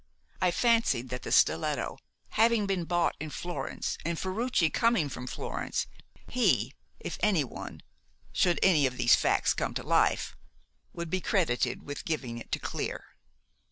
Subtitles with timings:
[0.41, 1.99] I fancied that the stiletto,
[2.29, 5.85] having been bought in Florence, and Ferruci coming from Florence,
[6.27, 7.83] he, if anyone
[8.33, 10.33] should any of these facts come to light
[10.91, 13.09] would be credited with giving it to Clear.